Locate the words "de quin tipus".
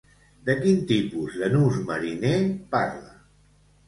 0.45-1.35